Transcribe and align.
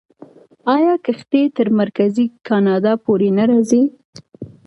آیا 0.75 0.93
کښتۍ 1.05 1.43
تر 1.57 1.67
مرکزي 1.79 2.25
کاناډا 2.47 2.93
پورې 3.05 3.29
نه 3.37 3.43
راځي؟ 3.49 3.83